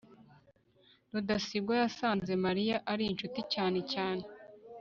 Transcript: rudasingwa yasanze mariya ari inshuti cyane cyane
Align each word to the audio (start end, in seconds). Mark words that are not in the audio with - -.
rudasingwa 1.11 1.73
yasanze 1.81 2.31
mariya 2.45 2.77
ari 2.91 3.03
inshuti 3.11 3.39
cyane 3.53 3.79
cyane 3.93 4.23